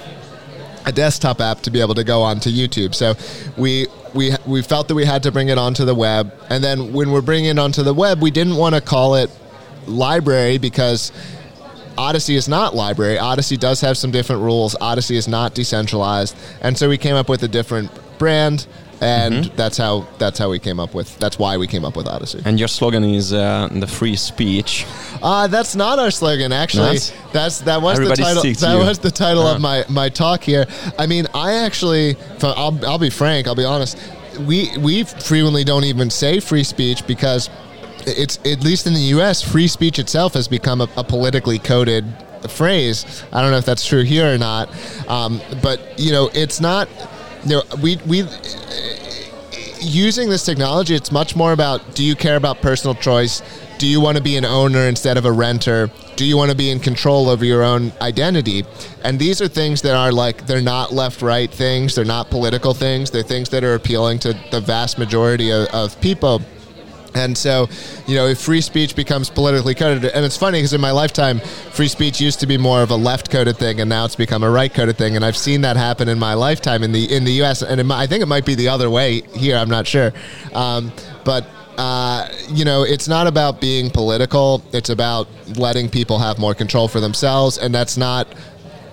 a 0.85 0.91
desktop 0.91 1.41
app 1.41 1.61
to 1.61 1.71
be 1.71 1.81
able 1.81 1.95
to 1.95 2.03
go 2.03 2.21
onto 2.21 2.49
YouTube. 2.49 2.95
So 2.95 3.15
we 3.57 3.87
we 4.13 4.31
we 4.45 4.61
felt 4.61 4.87
that 4.87 4.95
we 4.95 5.05
had 5.05 5.23
to 5.23 5.31
bring 5.31 5.49
it 5.49 5.57
onto 5.57 5.85
the 5.85 5.95
web, 5.95 6.33
and 6.49 6.63
then 6.63 6.93
when 6.93 7.11
we're 7.11 7.21
bringing 7.21 7.49
it 7.51 7.59
onto 7.59 7.83
the 7.83 7.93
web, 7.93 8.21
we 8.21 8.31
didn't 8.31 8.55
want 8.55 8.75
to 8.75 8.81
call 8.81 9.15
it 9.15 9.29
library 9.87 10.57
because 10.57 11.11
Odysee 11.97 12.35
is 12.35 12.47
not 12.47 12.75
library. 12.75 13.17
Odysee 13.19 13.57
does 13.57 13.81
have 13.81 13.97
some 13.97 14.11
different 14.11 14.41
rules. 14.41 14.75
Odysee 14.81 15.17
is 15.17 15.27
not 15.27 15.53
decentralized, 15.53 16.35
and 16.61 16.77
so 16.77 16.89
we 16.89 16.97
came 16.97 17.15
up 17.15 17.29
with 17.29 17.43
a 17.43 17.47
different 17.47 17.91
brand 18.17 18.67
and 19.01 19.33
mm-hmm. 19.33 19.55
that's 19.55 19.77
how 19.77 20.07
that's 20.19 20.37
how 20.37 20.49
we 20.49 20.59
came 20.59 20.79
up 20.79 20.93
with 20.93 21.17
that's 21.17 21.39
why 21.39 21.57
we 21.57 21.65
came 21.65 21.83
up 21.83 21.97
with 21.97 22.07
Odysee. 22.07 22.41
And 22.45 22.59
your 22.59 22.67
slogan 22.67 23.03
is 23.03 23.33
uh, 23.33 23.67
the 23.71 23.87
free 23.87 24.15
speech. 24.15 24.85
Uh, 25.23 25.47
that's 25.47 25.75
not 25.75 25.97
our 25.97 26.11
slogan 26.11 26.51
actually. 26.51 26.99
That's, 26.99 27.13
that's 27.33 27.59
that 27.61 27.81
was 27.81 27.97
the 27.97 28.15
title. 28.15 28.43
That 28.43 28.77
was 28.77 28.99
the 28.99 29.11
title 29.11 29.43
uh-huh. 29.43 29.55
of 29.55 29.61
my 29.61 29.83
my 29.89 30.09
talk 30.09 30.43
here. 30.43 30.67
I 30.99 31.07
mean, 31.07 31.25
I 31.33 31.53
actually, 31.53 32.15
I'll 32.43 32.79
I'll 32.85 32.99
be 32.99 33.09
frank. 33.09 33.47
I'll 33.47 33.55
be 33.55 33.65
honest. 33.65 33.97
We 34.39 34.77
we 34.77 35.03
frequently 35.03 35.63
don't 35.63 35.83
even 35.83 36.11
say 36.11 36.39
free 36.39 36.63
speech 36.63 37.05
because 37.07 37.49
it's 38.05 38.37
at 38.45 38.63
least 38.63 38.85
in 38.85 38.93
the 38.93 39.07
U.S. 39.15 39.41
free 39.41 39.67
speech 39.67 39.97
itself 39.97 40.35
has 40.35 40.47
become 40.47 40.81
a, 40.81 40.89
a 40.95 41.03
politically 41.03 41.57
coded 41.57 42.05
phrase. 42.49 43.23
I 43.33 43.41
don't 43.41 43.51
know 43.51 43.57
if 43.57 43.65
that's 43.65 43.85
true 43.85 44.03
here 44.03 44.33
or 44.33 44.37
not, 44.37 44.69
um, 45.09 45.41
but 45.61 45.99
you 45.99 46.11
know, 46.11 46.29
it's 46.33 46.61
not 46.61 46.87
know, 47.49 47.63
we 47.81 47.97
we 48.07 48.23
using 49.81 50.29
this 50.29 50.45
technology, 50.45 50.95
it's 50.95 51.11
much 51.11 51.35
more 51.35 51.53
about 51.53 51.95
do 51.95 52.03
you 52.03 52.15
care 52.15 52.35
about 52.35 52.61
personal 52.61 52.95
choice? 52.95 53.41
Do 53.77 53.87
you 53.87 53.99
want 53.99 54.17
to 54.17 54.23
be 54.23 54.37
an 54.37 54.45
owner 54.45 54.81
instead 54.81 55.17
of 55.17 55.25
a 55.25 55.31
renter? 55.31 55.89
Do 56.15 56.25
you 56.25 56.37
want 56.37 56.51
to 56.51 56.57
be 56.57 56.69
in 56.69 56.79
control 56.79 57.29
over 57.29 57.43
your 57.43 57.63
own 57.63 57.91
identity? 57.99 58.63
And 59.03 59.17
these 59.17 59.41
are 59.41 59.47
things 59.47 59.81
that 59.81 59.95
are 59.95 60.11
like, 60.11 60.45
they're 60.45 60.61
not 60.61 60.93
left 60.93 61.23
right 61.23 61.49
things, 61.49 61.95
they're 61.95 62.05
not 62.05 62.29
political 62.29 62.75
things, 62.75 63.09
they're 63.09 63.23
things 63.23 63.49
that 63.49 63.63
are 63.63 63.73
appealing 63.73 64.19
to 64.19 64.33
the 64.51 64.61
vast 64.61 64.99
majority 64.99 65.51
of, 65.51 65.65
of 65.69 65.99
people. 65.99 66.41
And 67.13 67.37
so, 67.37 67.67
you 68.07 68.15
know, 68.15 68.27
if 68.27 68.39
free 68.39 68.61
speech 68.61 68.95
becomes 68.95 69.29
politically 69.29 69.75
coded, 69.75 70.05
and 70.05 70.25
it's 70.25 70.37
funny 70.37 70.59
because 70.59 70.73
in 70.73 70.81
my 70.81 70.91
lifetime, 70.91 71.39
free 71.39 71.87
speech 71.87 72.21
used 72.21 72.39
to 72.39 72.47
be 72.47 72.57
more 72.57 72.81
of 72.81 72.91
a 72.91 72.95
left 72.95 73.29
coded 73.29 73.57
thing, 73.57 73.81
and 73.81 73.89
now 73.89 74.05
it's 74.05 74.15
become 74.15 74.43
a 74.43 74.49
right 74.49 74.73
coded 74.73 74.97
thing. 74.97 75.15
And 75.15 75.25
I've 75.25 75.37
seen 75.37 75.61
that 75.61 75.77
happen 75.77 76.07
in 76.07 76.19
my 76.19 76.33
lifetime 76.33 76.83
in 76.83 76.91
the 76.91 77.13
in 77.13 77.23
the 77.23 77.33
U.S. 77.33 77.61
And 77.61 77.91
I 77.91 78.07
think 78.07 78.21
it 78.23 78.27
might 78.27 78.45
be 78.45 78.55
the 78.55 78.69
other 78.69 78.89
way 78.89 79.21
here. 79.33 79.57
I'm 79.57 79.69
not 79.69 79.87
sure, 79.87 80.13
um, 80.53 80.91
but. 81.25 81.45
Uh, 81.77 82.29
you 82.49 82.63
know, 82.63 82.83
it's 82.83 83.07
not 83.07 83.25
about 83.25 83.59
being 83.59 83.89
political. 83.89 84.61
It's 84.71 84.89
about 84.89 85.27
letting 85.55 85.89
people 85.89 86.19
have 86.19 86.37
more 86.37 86.53
control 86.53 86.87
for 86.87 86.99
themselves, 86.99 87.57
and 87.57 87.73
that's 87.73 87.97
not 87.97 88.27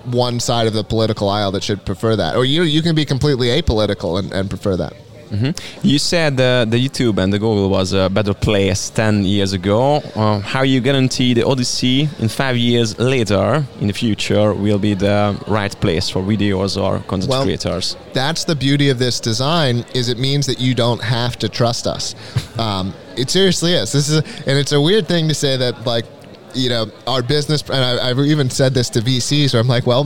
one 0.05 0.39
side 0.39 0.65
of 0.65 0.73
the 0.73 0.83
political 0.83 1.29
aisle 1.29 1.51
that 1.51 1.61
should 1.61 1.85
prefer 1.85 2.15
that. 2.15 2.35
Or 2.35 2.45
you 2.45 2.63
you 2.63 2.81
can 2.81 2.95
be 2.95 3.05
completely 3.05 3.47
apolitical 3.47 4.17
and, 4.17 4.31
and 4.31 4.49
prefer 4.49 4.77
that. 4.77 4.93
Mm-hmm. 5.31 5.87
You 5.87 5.99
said 5.99 6.33
uh, 6.39 6.65
the 6.65 6.77
YouTube 6.77 7.17
and 7.17 7.31
the 7.31 7.39
Google 7.39 7.69
was 7.69 7.93
a 7.93 8.09
better 8.09 8.33
place 8.33 8.89
10 8.89 9.23
years 9.23 9.53
ago. 9.53 10.01
Uh, 10.15 10.39
how 10.39 10.63
you 10.63 10.81
guarantee 10.81 11.33
the 11.33 11.43
Odysee 11.43 12.09
in 12.19 12.29
five 12.29 12.57
years 12.57 12.97
later 12.99 13.65
in 13.79 13.87
the 13.87 13.93
future 13.93 14.53
will 14.53 14.79
be 14.79 14.93
the 14.93 15.37
right 15.47 15.75
place 15.79 16.09
for 16.09 16.21
videos 16.21 16.81
or 16.81 16.99
content 17.07 17.29
well, 17.29 17.43
creators? 17.43 17.95
That's 18.13 18.43
the 18.43 18.55
beauty 18.55 18.89
of 18.89 18.99
this 18.99 19.19
design 19.19 19.85
is 19.93 20.09
it 20.09 20.17
means 20.17 20.45
that 20.47 20.59
you 20.59 20.73
don't 20.73 21.01
have 21.01 21.37
to 21.39 21.49
trust 21.49 21.87
us. 21.87 22.15
Um, 22.57 22.93
it 23.17 23.29
seriously 23.29 23.73
is. 23.73 23.91
This 23.91 24.09
is, 24.09 24.17
a, 24.17 24.23
and 24.49 24.57
it's 24.57 24.71
a 24.71 24.81
weird 24.81 25.07
thing 25.07 25.27
to 25.27 25.35
say 25.35 25.57
that 25.57 25.85
like 25.85 26.05
you 26.53 26.69
know, 26.69 26.91
our 27.07 27.21
business, 27.21 27.61
and 27.69 27.83
I, 27.83 28.07
have 28.07 28.19
even 28.19 28.49
said 28.49 28.73
this 28.73 28.89
to 28.91 28.99
VCs, 28.99 29.53
where 29.53 29.61
I'm 29.61 29.67
like, 29.67 29.85
well, 29.85 30.03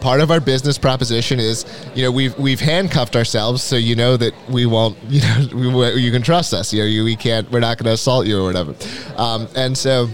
part 0.00 0.20
of 0.20 0.30
our 0.30 0.40
business 0.40 0.78
proposition 0.78 1.40
is, 1.40 1.64
you 1.94 2.02
know, 2.02 2.10
we've 2.10 2.36
we've 2.38 2.60
handcuffed 2.60 3.16
ourselves, 3.16 3.62
so 3.62 3.76
you 3.76 3.96
know 3.96 4.16
that 4.16 4.34
we 4.48 4.66
won't, 4.66 4.96
you 5.08 5.20
know, 5.20 5.78
we, 5.78 6.00
you 6.00 6.10
can 6.10 6.22
trust 6.22 6.54
us. 6.54 6.72
You 6.72 6.80
know, 6.80 6.86
you, 6.86 7.04
we 7.04 7.16
can't, 7.16 7.50
we're 7.50 7.60
not 7.60 7.78
going 7.78 7.86
to 7.86 7.92
assault 7.92 8.26
you 8.26 8.40
or 8.40 8.44
whatever. 8.44 8.74
Um, 9.16 9.48
and 9.56 9.76
so 9.76 10.08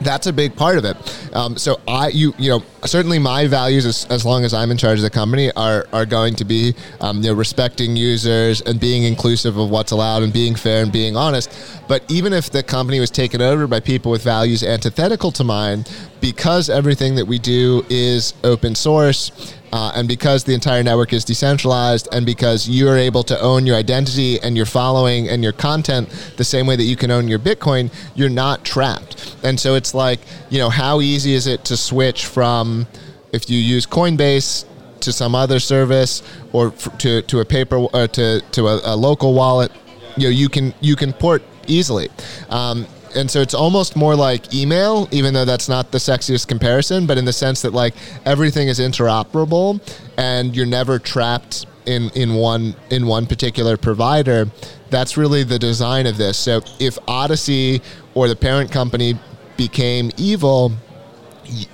that's 0.00 0.26
a 0.26 0.32
big 0.32 0.56
part 0.56 0.78
of 0.78 0.84
it. 0.84 0.96
Um, 1.34 1.56
so 1.56 1.80
I, 1.86 2.08
you, 2.08 2.34
you 2.38 2.50
know, 2.50 2.62
certainly 2.84 3.18
my 3.18 3.46
values, 3.46 3.86
as, 3.86 4.06
as 4.06 4.24
long 4.24 4.44
as 4.44 4.52
I'm 4.54 4.70
in 4.70 4.76
charge 4.76 4.98
of 4.98 5.02
the 5.02 5.10
company, 5.10 5.50
are 5.52 5.86
are 5.92 6.06
going 6.06 6.34
to 6.36 6.44
be, 6.44 6.74
um, 7.00 7.18
you 7.22 7.30
know, 7.30 7.34
respecting 7.34 7.96
users 7.96 8.60
and 8.60 8.78
being 8.80 9.04
inclusive 9.04 9.56
of 9.56 9.70
what's 9.70 9.92
allowed 9.92 10.22
and 10.22 10.32
being 10.32 10.54
fair 10.54 10.82
and 10.82 10.92
being 10.92 11.16
honest. 11.16 11.50
But 11.88 12.04
even 12.10 12.32
if 12.32 12.50
the 12.50 12.62
company 12.62 13.00
was 13.00 13.10
taken 13.10 13.40
over 13.40 13.66
by 13.66 13.80
people 13.80 14.10
with 14.10 14.22
values 14.22 14.62
antithetical 14.62 15.30
to 15.32 15.44
mine, 15.44 15.84
because 16.20 16.70
everything 16.70 17.14
that 17.16 17.26
we 17.26 17.38
do 17.38 17.84
is 17.90 18.34
open 18.44 18.74
source 18.74 19.54
uh, 19.74 19.90
and 19.96 20.06
because 20.06 20.44
the 20.44 20.54
entire 20.54 20.84
network 20.84 21.12
is 21.12 21.24
decentralized, 21.24 22.06
and 22.12 22.24
because 22.24 22.68
you're 22.68 22.96
able 22.96 23.24
to 23.24 23.36
own 23.40 23.66
your 23.66 23.74
identity 23.74 24.38
and 24.40 24.56
your 24.56 24.66
following 24.66 25.28
and 25.28 25.42
your 25.42 25.52
content 25.52 26.08
the 26.36 26.44
same 26.44 26.64
way 26.64 26.76
that 26.76 26.84
you 26.84 26.94
can 26.94 27.10
own 27.10 27.26
your 27.26 27.40
Bitcoin, 27.40 27.92
you're 28.14 28.28
not 28.28 28.64
trapped. 28.64 29.34
And 29.42 29.58
so 29.58 29.74
it's 29.74 29.92
like, 29.92 30.20
you 30.48 30.60
know, 30.60 30.70
how 30.70 31.00
easy 31.00 31.34
is 31.34 31.48
it 31.48 31.64
to 31.64 31.76
switch 31.76 32.26
from 32.26 32.86
if 33.32 33.50
you 33.50 33.58
use 33.58 33.84
Coinbase 33.84 34.64
to 35.00 35.12
some 35.12 35.34
other 35.34 35.58
service 35.58 36.22
or 36.52 36.70
to, 36.98 37.22
to 37.22 37.40
a 37.40 37.44
paper 37.44 37.84
uh, 37.92 38.06
to, 38.06 38.42
to 38.52 38.68
a, 38.68 38.80
a, 38.84 38.94
local 38.94 39.34
wallet? 39.34 39.72
You 40.16 40.28
know, 40.28 40.30
you 40.30 40.48
can 40.48 40.72
you 40.80 40.94
can 40.94 41.12
port 41.12 41.42
easily. 41.66 42.10
Um, 42.48 42.86
and 43.14 43.30
so 43.30 43.40
it's 43.40 43.54
almost 43.54 43.96
more 43.96 44.14
like 44.14 44.54
email, 44.54 45.08
even 45.10 45.34
though 45.34 45.44
that's 45.44 45.68
not 45.68 45.92
the 45.92 45.98
sexiest 45.98 46.48
comparison, 46.48 47.06
but 47.06 47.18
in 47.18 47.24
the 47.24 47.32
sense 47.32 47.62
that 47.62 47.72
like 47.72 47.94
everything 48.24 48.68
is 48.68 48.80
interoperable 48.80 49.80
and 50.16 50.54
you're 50.56 50.66
never 50.66 50.98
trapped 50.98 51.66
in 51.86 52.10
in 52.10 52.34
one 52.34 52.74
in 52.90 53.06
one 53.06 53.26
particular 53.26 53.76
provider. 53.76 54.48
That's 54.90 55.16
really 55.16 55.42
the 55.42 55.58
design 55.58 56.06
of 56.06 56.16
this. 56.16 56.38
So 56.38 56.60
if 56.78 56.98
Odysee 57.08 57.80
or 58.14 58.28
the 58.28 58.36
parent 58.36 58.70
company 58.70 59.18
became 59.56 60.10
evil, 60.16 60.72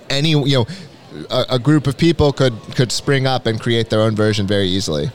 any 0.09 0.30
you 0.30 0.59
know 0.59 0.66
a, 1.30 1.47
a 1.50 1.59
group 1.59 1.87
of 1.87 1.97
people 1.97 2.32
could 2.32 2.54
could 2.75 2.92
spring 2.92 3.26
up 3.26 3.47
and 3.47 3.61
create 3.61 3.90
their 3.90 4.00
own 4.00 4.14
version 4.14 4.47
very 4.47 4.68
easily. 4.68 5.11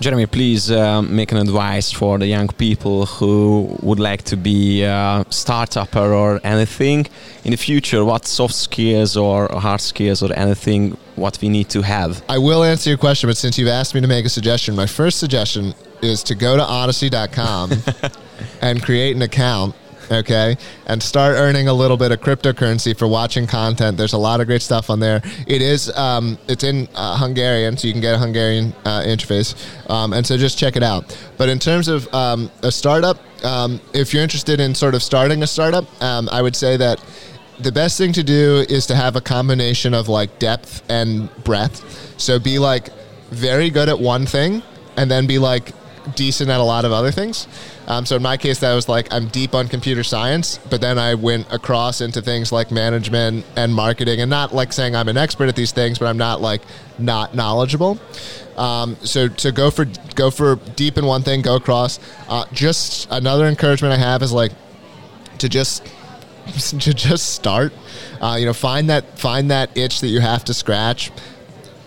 Jeremy, 0.00 0.26
please 0.26 0.70
uh, 0.70 1.02
make 1.02 1.32
an 1.32 1.38
advice 1.38 1.90
for 1.90 2.18
the 2.18 2.26
young 2.26 2.46
people 2.46 3.06
who 3.06 3.76
would 3.82 3.98
like 3.98 4.22
to 4.22 4.36
be 4.36 4.84
a 4.84 5.24
startupper 5.28 6.14
or 6.14 6.40
anything 6.44 7.04
in 7.42 7.50
the 7.50 7.56
future. 7.56 8.04
What 8.04 8.24
soft 8.24 8.54
skills 8.54 9.16
or 9.16 9.48
hard 9.48 9.80
skills 9.80 10.22
or 10.22 10.32
anything 10.34 10.96
what 11.16 11.40
we 11.42 11.48
need 11.48 11.68
to 11.70 11.82
have? 11.82 12.22
I 12.28 12.38
will 12.38 12.62
answer 12.62 12.90
your 12.90 12.98
question, 12.98 13.28
but 13.28 13.36
since 13.36 13.58
you've 13.58 13.66
asked 13.68 13.92
me 13.92 14.00
to 14.00 14.06
make 14.06 14.24
a 14.24 14.28
suggestion, 14.28 14.76
my 14.76 14.86
first 14.86 15.18
suggestion 15.18 15.74
is 16.00 16.22
to 16.24 16.36
go 16.36 16.56
to 16.56 16.62
odysee.com 16.62 17.72
and 18.62 18.80
create 18.80 19.16
an 19.16 19.22
account 19.22 19.74
okay, 20.10 20.56
and 20.86 21.02
start 21.02 21.36
earning 21.36 21.68
a 21.68 21.72
little 21.72 21.96
bit 21.96 22.12
of 22.12 22.20
cryptocurrency 22.20 22.96
for 22.96 23.06
watching 23.06 23.46
content. 23.46 23.96
There's 23.96 24.12
a 24.12 24.18
lot 24.18 24.40
of 24.40 24.46
great 24.46 24.62
stuff 24.62 24.90
on 24.90 25.00
there. 25.00 25.22
It 25.46 25.62
is, 25.62 25.90
um, 25.96 26.38
it's 26.48 26.64
in 26.64 26.88
uh, 26.94 27.16
Hungarian, 27.16 27.76
so 27.76 27.86
you 27.86 27.92
can 27.92 28.02
get 28.02 28.14
a 28.14 28.18
Hungarian 28.18 28.74
uh, 28.84 29.02
interface, 29.02 29.54
um, 29.90 30.12
and 30.12 30.26
so 30.26 30.36
just 30.36 30.58
check 30.58 30.76
it 30.76 30.82
out. 30.82 31.16
But 31.36 31.48
in 31.48 31.58
terms 31.58 31.88
of 31.88 32.12
um, 32.14 32.50
a 32.62 32.72
startup, 32.72 33.18
um, 33.44 33.80
if 33.92 34.12
you're 34.12 34.22
interested 34.22 34.60
in 34.60 34.74
sort 34.74 34.94
of 34.94 35.02
starting 35.02 35.42
a 35.42 35.46
startup, 35.46 35.84
um, 36.02 36.28
I 36.32 36.42
would 36.42 36.56
say 36.56 36.76
that 36.76 37.02
the 37.60 37.72
best 37.72 37.98
thing 37.98 38.12
to 38.12 38.22
do 38.22 38.64
is 38.68 38.86
to 38.86 38.94
have 38.94 39.16
a 39.16 39.20
combination 39.20 39.94
of 39.94 40.08
like 40.08 40.38
depth 40.38 40.82
and 40.88 41.28
breadth. 41.44 42.14
So 42.20 42.38
be 42.38 42.58
like 42.58 42.90
very 43.30 43.70
good 43.70 43.88
at 43.88 43.98
one 43.98 44.26
thing, 44.26 44.62
and 44.96 45.10
then 45.10 45.26
be 45.26 45.38
like 45.38 45.72
decent 46.14 46.50
at 46.50 46.60
a 46.60 46.64
lot 46.64 46.84
of 46.84 46.92
other 46.92 47.10
things. 47.10 47.46
Um, 47.88 48.04
so 48.04 48.16
in 48.16 48.22
my 48.22 48.36
case, 48.36 48.60
that 48.60 48.74
was 48.74 48.86
like 48.86 49.12
I'm 49.12 49.28
deep 49.28 49.54
on 49.54 49.66
computer 49.66 50.04
science, 50.04 50.58
but 50.68 50.82
then 50.82 50.98
I 50.98 51.14
went 51.14 51.50
across 51.50 52.02
into 52.02 52.20
things 52.20 52.52
like 52.52 52.70
management 52.70 53.46
and 53.56 53.74
marketing, 53.74 54.20
and 54.20 54.28
not 54.28 54.54
like 54.54 54.74
saying 54.74 54.94
I'm 54.94 55.08
an 55.08 55.16
expert 55.16 55.48
at 55.48 55.56
these 55.56 55.72
things, 55.72 55.98
but 55.98 56.06
I'm 56.06 56.18
not 56.18 56.42
like 56.42 56.60
not 56.98 57.34
knowledgeable. 57.34 57.98
Um, 58.58 58.96
so 59.02 59.28
to 59.28 59.52
go 59.52 59.70
for 59.70 59.86
go 60.14 60.30
for 60.30 60.56
deep 60.76 60.98
in 60.98 61.06
one 61.06 61.22
thing, 61.22 61.40
go 61.40 61.56
across. 61.56 61.98
Uh, 62.28 62.44
just 62.52 63.08
another 63.10 63.46
encouragement 63.46 63.94
I 63.94 63.98
have 63.98 64.22
is 64.22 64.32
like 64.32 64.52
to 65.38 65.48
just 65.48 65.86
to 66.80 66.92
just 66.92 67.34
start. 67.34 67.72
Uh, 68.20 68.36
you 68.38 68.44
know, 68.44 68.52
find 68.52 68.90
that 68.90 69.18
find 69.18 69.50
that 69.50 69.74
itch 69.78 70.02
that 70.02 70.08
you 70.08 70.20
have 70.20 70.44
to 70.44 70.52
scratch 70.52 71.10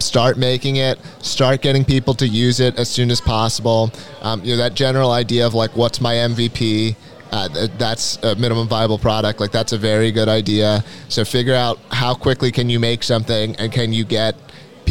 start 0.02 0.38
making 0.38 0.78
it, 0.78 1.00
start 1.20 1.62
getting 1.62 1.86
people 1.86 2.14
to 2.16 2.28
use 2.28 2.60
it 2.60 2.78
as 2.78 2.90
soon 2.90 3.12
as 3.12 3.22
possible. 3.22 3.92
Um, 4.22 4.44
you 4.44 4.52
know, 4.52 4.58
that 4.58 4.74
general 4.74 5.12
idea 5.12 5.46
of 5.46 5.54
like, 5.54 5.76
what's 5.76 6.02
my 6.02 6.16
MVP? 6.16 6.96
Uh, 7.32 7.68
that's 7.78 8.18
a 8.24 8.36
minimum 8.36 8.68
viable 8.68 8.98
product. 8.98 9.40
Like 9.40 9.52
that's 9.52 9.72
a 9.72 9.78
very 9.78 10.12
good 10.12 10.28
idea. 10.28 10.84
So 11.08 11.24
figure 11.24 11.56
out 11.56 11.80
how 11.90 12.14
quickly 12.14 12.52
can 12.52 12.70
you 12.70 12.80
make 12.80 13.04
something 13.04 13.56
and 13.56 13.72
can 13.72 13.94
you 13.94 14.04
get 14.04 14.36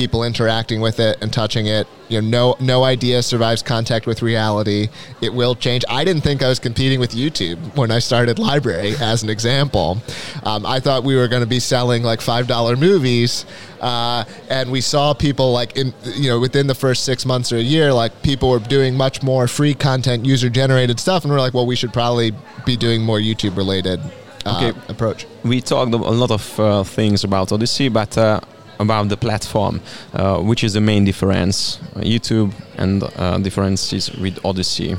people 0.01 0.25
interacting 0.25 0.81
with 0.81 0.99
it 0.99 1.19
and 1.21 1.31
touching 1.31 1.67
it. 1.67 1.87
You 2.09 2.23
know, 2.23 2.29
no 2.57 2.57
no 2.75 2.85
idea 2.85 3.23
survives 3.23 3.63
contact 3.63 4.07
with 4.07 4.23
reality. 4.23 4.89
It 5.21 5.33
will 5.35 5.55
change. 5.55 5.85
I 5.91 6.05
didn't 6.05 6.23
think 6.23 6.43
I 6.43 6.49
was 6.49 6.59
competing 6.59 6.99
with 7.01 7.13
YouTube 7.13 7.59
when 7.77 7.91
I 7.91 7.99
started 8.01 8.39
Library, 8.39 8.95
as 8.99 9.23
an 9.23 9.29
example. 9.29 9.99
Um, 10.43 10.65
I 10.65 10.81
thought 10.81 11.05
we 11.05 11.15
were 11.17 11.29
going 11.29 11.43
to 11.49 11.53
be 11.59 11.61
selling 11.61 12.03
like 12.03 12.21
five 12.23 12.47
dollar 12.47 12.77
movies, 12.77 13.45
uh, 13.81 14.25
and 14.49 14.73
we 14.73 14.81
saw 14.81 15.13
people 15.13 15.53
like 15.53 15.77
in 15.77 15.93
you 16.23 16.29
know 16.31 16.41
within 16.41 16.67
the 16.67 16.75
first 16.75 17.05
six 17.05 17.27
months 17.27 17.53
or 17.53 17.59
a 17.59 17.69
year, 17.77 17.93
like 17.93 18.13
people 18.23 18.49
were 18.51 18.59
doing 18.77 18.97
much 18.97 19.23
more 19.23 19.47
free 19.47 19.75
content, 19.75 20.25
user 20.25 20.49
generated 20.49 20.99
stuff, 20.99 21.25
and 21.25 21.31
we're 21.33 21.45
like, 21.47 21.55
well, 21.55 21.67
we 21.67 21.77
should 21.77 21.93
probably 21.93 22.33
be 22.65 22.77
doing 22.77 23.03
more 23.03 23.19
YouTube 23.19 23.55
related 23.57 24.01
uh, 24.47 24.57
Okay. 24.57 24.73
approach. 24.89 25.27
We 25.45 25.61
talked 25.61 25.93
a 25.93 25.97
lot 26.25 26.31
of 26.31 26.59
uh, 26.59 26.83
things 26.85 27.25
about 27.25 27.53
Odysee, 27.53 27.89
but 27.93 28.17
uh, 28.17 28.41
about 28.81 29.09
the 29.09 29.17
platform, 29.17 29.81
uh, 30.15 30.39
which 30.41 30.65
is 30.65 30.73
the 30.73 30.81
main 30.81 31.05
difference, 31.05 31.79
uh, 31.97 32.01
YouTube 32.01 32.51
and 32.79 33.03
uh, 33.03 33.39
differences 33.39 34.11
with 34.23 34.39
Odysee. 34.45 34.97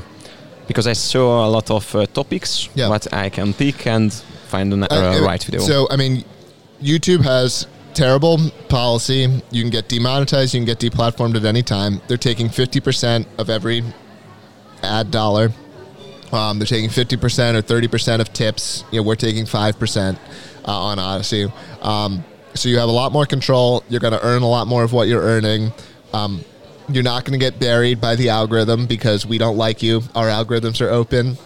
Because 0.68 0.86
I 0.86 0.94
saw 0.94 1.46
a 1.46 1.50
lot 1.50 1.70
of 1.70 1.94
uh, 1.94 2.06
topics, 2.06 2.68
Yeah. 2.74 2.88
what 2.88 3.12
I 3.12 3.28
can 3.30 3.52
pick 3.52 3.86
and 3.86 4.12
find 4.48 4.72
the 4.72 4.76
uh, 4.90 5.18
Uh, 5.20 5.26
right 5.26 5.42
video. 5.44 5.60
So, 5.60 5.86
I 5.90 5.96
mean, 5.96 6.24
YouTube 6.80 7.22
has 7.24 7.66
terrible 7.94 8.38
policy. 8.68 9.42
You 9.50 9.62
can 9.62 9.70
get 9.70 9.88
demonetized, 9.88 10.54
you 10.54 10.60
can 10.60 10.66
get 10.66 10.78
deplatformed 10.78 11.36
at 11.36 11.44
any 11.44 11.62
time. 11.62 12.00
They're 12.06 12.16
taking 12.30 12.48
50% 12.48 13.26
of 13.38 13.50
every 13.50 13.82
ad 14.82 15.10
dollar. 15.10 15.52
Um, 16.32 16.58
they're 16.58 16.66
taking 16.66 16.88
50% 16.90 17.54
or 17.56 17.62
30% 17.62 18.20
of 18.20 18.32
tips. 18.32 18.84
You 18.90 18.98
know, 19.00 19.06
we're 19.08 19.16
taking 19.16 19.44
5% 19.44 20.16
uh, 20.66 20.72
on 20.72 20.98
Odysee. 20.98 21.52
Um, 21.82 22.24
so 22.54 22.68
you 22.68 22.78
have 22.78 22.88
a 22.88 22.92
lot 22.92 23.12
more 23.12 23.26
control. 23.26 23.84
You're 23.88 24.00
going 24.00 24.12
to 24.12 24.24
earn 24.24 24.42
a 24.42 24.48
lot 24.48 24.66
more 24.66 24.84
of 24.84 24.92
what 24.92 25.08
you're 25.08 25.22
earning. 25.22 25.72
Um, 26.12 26.44
you're 26.88 27.02
not 27.02 27.24
going 27.24 27.38
to 27.38 27.44
get 27.44 27.58
buried 27.58 28.00
by 28.00 28.16
the 28.16 28.28
algorithm 28.28 28.86
because 28.86 29.24
we 29.24 29.38
don't 29.38 29.56
like 29.56 29.82
you. 29.82 30.02
Our 30.14 30.26
algorithms 30.26 30.80
are 30.80 30.90
open 30.90 31.38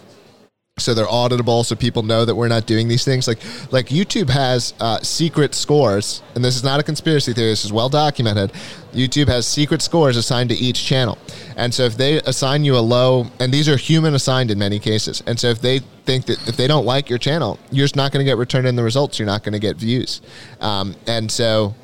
so 0.79 0.93
they're 0.93 1.07
auditable 1.07 1.65
so 1.65 1.75
people 1.75 2.03
know 2.03 2.27
that 2.27 2.35
we're 2.35 2.49
not 2.49 2.67
doing 2.67 2.87
these 2.87 3.03
things. 3.03 3.27
Like 3.27 3.39
like 3.73 3.87
youtube 3.87 4.29
has 4.29 4.75
uh, 4.79 5.01
secret 5.01 5.55
scores 5.55 6.23
and 6.35 6.45
this 6.45 6.55
is 6.55 6.63
not 6.63 6.79
a 6.79 6.83
conspiracy 6.83 7.33
theory 7.33 7.49
this 7.51 7.65
is 7.65 7.73
well 7.73 7.89
documented. 7.89 8.53
Youtube 8.93 9.27
has 9.27 9.47
secret 9.47 9.81
scores 9.81 10.19
assigned 10.19 10.51
to 10.51 10.55
each 10.55 10.85
channel. 10.85 11.17
And 11.57 11.73
so 11.73 11.85
if 11.85 11.97
they 11.97 12.19
assign 12.19 12.63
you 12.63 12.77
a 12.77 12.85
low 12.85 13.27
and 13.41 13.53
these 13.53 13.71
are 13.71 13.79
human 13.79 14.15
assigned 14.15 14.51
in 14.51 14.59
many 14.59 14.79
cases 14.79 15.23
and 15.27 15.41
so 15.41 15.49
if 15.49 15.63
they 15.63 15.79
think 16.05 16.27
that 16.27 16.47
if 16.47 16.59
they 16.59 16.67
don't 16.67 16.85
like 16.85 17.09
your 17.09 17.19
channel 17.19 17.59
you're 17.71 17.85
just 17.85 17.97
not 17.97 18.13
going 18.13 18.25
to 18.25 18.31
get 18.31 18.37
returned 18.37 18.67
in 18.67 18.77
the 18.77 18.83
results 18.83 19.19
you're 19.19 19.27
not 19.27 19.43
going 19.43 19.55
to 19.55 19.59
get 19.59 19.77
views. 19.77 20.21
Um, 20.61 20.95
and 21.07 21.33
so 21.33 21.75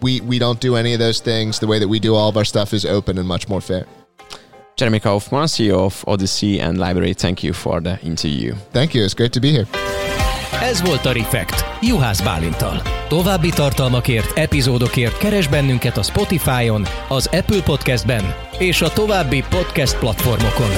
we 0.00 0.22
we 0.22 0.38
don't 0.38 0.58
do 0.58 0.74
any 0.74 0.94
of 0.94 1.00
those 1.00 1.20
things. 1.20 1.58
The 1.58 1.66
way 1.66 1.78
that 1.78 1.88
we 1.88 2.00
do 2.00 2.14
all 2.14 2.30
of 2.30 2.36
our 2.38 2.46
stuff 2.46 2.72
is 2.72 2.86
open 2.86 3.18
and 3.18 3.28
much 3.28 3.46
more 3.46 3.60
fair 3.60 3.84
Jeremy 4.78 5.00
Kaufman, 5.00 5.46
CEO 5.46 5.84
of 5.84 6.02
Odyssey 6.06 6.60
and 6.60 6.78
Library, 6.78 7.14
thank 7.14 7.42
you 7.42 7.52
for 7.52 7.80
the 7.82 7.98
interview. 8.02 8.54
thank 8.72 8.94
you 8.94 9.04
it's 9.04 9.14
great 9.14 9.32
to 9.32 9.40
be 9.40 9.50
here 9.50 9.66
Ez 10.62 10.82
volt 10.82 11.06
a 11.06 11.12
Refekt, 11.12 11.64
Juhász 11.80 12.20
Bálintal. 12.20 12.82
További 13.08 13.48
tartalmakért, 13.48 14.38
epizódokért 14.38 15.18
keres 15.18 15.48
bennünket 15.48 15.96
a 15.96 16.02
Spotify-on, 16.02 16.86
az 17.08 17.26
Apple 17.26 17.62
Podcast-ben 17.62 18.34
és 18.58 18.82
a 18.82 18.92
további 18.92 19.44
podcast 19.50 19.98
platformokon. 19.98 20.70